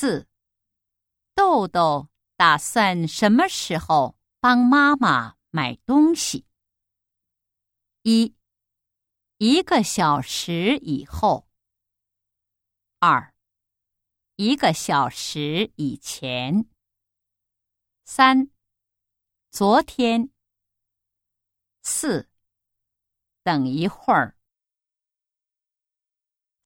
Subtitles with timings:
[0.00, 0.26] 四
[1.34, 6.46] 豆豆打算什么时候帮妈妈买东西？
[8.00, 8.34] 一
[9.36, 11.46] 一个小时以后。
[12.98, 13.34] 二
[14.36, 16.64] 一个小时以前。
[18.06, 18.48] 三
[19.50, 20.30] 昨天。
[21.82, 22.30] 四
[23.42, 24.34] 等一会儿